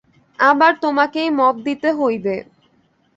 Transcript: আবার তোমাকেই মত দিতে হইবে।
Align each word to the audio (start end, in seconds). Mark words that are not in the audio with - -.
আবার 0.39 0.71
তোমাকেই 0.81 1.29
মত 1.39 1.55
দিতে 1.67 1.89
হইবে। 1.93 2.35